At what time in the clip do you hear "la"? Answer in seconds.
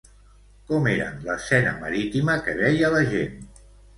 2.97-3.03